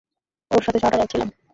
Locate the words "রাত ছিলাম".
0.97-1.29